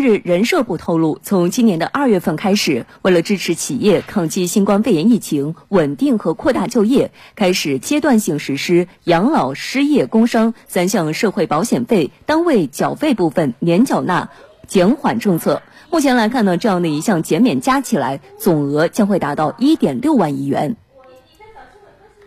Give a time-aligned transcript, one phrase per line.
[0.00, 14.30] 日，人社部透露，从今年的二月份开始，为了支持企业抗击新冠肺炎疫情，稳定和扩大就业，开始阶段性实施养老、失业、工伤三项社会保险费单位缴费部分年缴纳
[14.66, 15.62] 减缓政策。
[15.90, 20.76] 目前来看呢，这样的一项减免加起来总额将会达到一点六万亿元。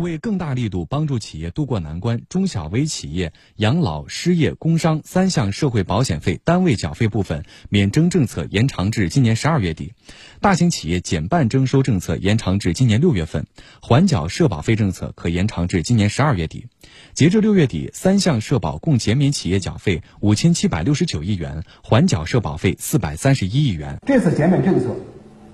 [0.00, 9.92] 为更大力度帮助企业渡过难关，中小微企业养老、失业、工伤三项社会保险费单位缴费部分免征政策延长至今年十二月底；
[10.40, 13.44] 大型企业减半征收政策延长至今年六月份；
[13.80, 16.66] 缓缴社保费政策可延长至今年十二月底。
[17.14, 23.98] 截至六月底，三项社保共减免企业缴费五千七百六十九亿元，缓缴社保费四百三十一亿元。
[24.06, 24.96] 这次减免政策，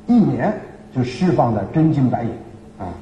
[0.06, 0.60] 一年
[0.94, 2.30] 就释放的真金白银
[2.78, 2.94] 啊！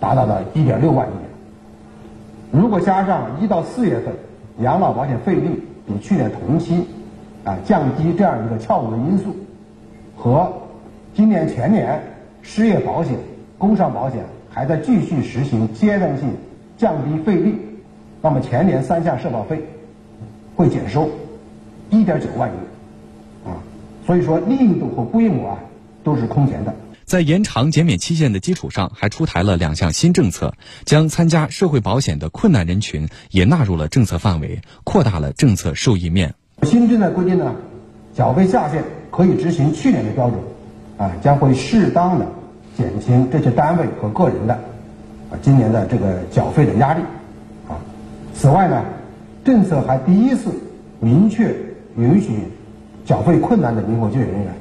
[0.00, 2.60] 达到了一点六万亿元。
[2.62, 4.14] 如果加上一到四月份
[4.60, 6.86] 养老保险费率比去年同期
[7.42, 9.34] 啊降低这样一个翘尾的因素，
[10.16, 10.52] 和
[11.14, 12.00] 今年全年
[12.42, 13.16] 失业保险、
[13.58, 16.28] 工伤保险还在继续实行阶段性
[16.78, 17.58] 降低费率，
[18.22, 19.60] 那么全年三项社保费
[20.54, 21.08] 会减收
[21.90, 23.58] 一点九万亿啊。
[24.06, 25.58] 所以说力度和规模啊
[26.04, 26.72] 都是空前的。
[27.04, 36.34] 在延长减免期限的基础上，还出台了两项新政策，将参加社会保险的困难人群也纳入了政策范围，扩大了政策受益面。
[36.62, 37.54] 新政策规定呢，
[38.14, 40.40] 缴费下限可以执行去年的标准，
[40.96, 42.26] 啊，将会适当的
[42.76, 44.54] 减轻这些单位和个人的
[45.30, 47.02] 啊今年的这个缴费的压力，
[47.68, 47.76] 啊，
[48.34, 48.82] 此外呢，
[49.44, 50.50] 政策还第一次
[51.00, 51.54] 明确
[51.98, 52.30] 允许
[53.04, 54.54] 缴费困难的灵活就业人员，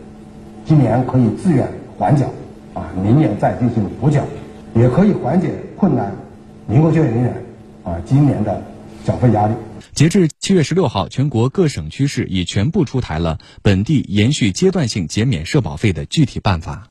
[0.65, 1.65] 今年可以自愿。
[2.03, 2.25] 缓缴，
[2.73, 4.25] 啊，明年再进行补缴，
[4.75, 6.13] 也可以缓解困难
[6.67, 7.45] 灵活就业人员
[7.85, 8.61] 啊今年的
[9.05, 9.53] 缴费压力。
[9.93, 16.89] 截至七月十六号，全国各省区市已全部出台了本地延续阶段性减免社保费的具体办法。